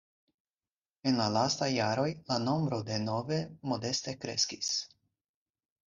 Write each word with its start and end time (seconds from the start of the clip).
En 1.11 1.19
la 1.21 1.27
lastaj 1.33 1.67
jaroj 1.73 2.07
la 2.33 2.39
nombro 2.47 2.81
de 2.91 2.99
nove 3.05 3.41
modeste 3.75 4.19
kreskis. 4.25 4.77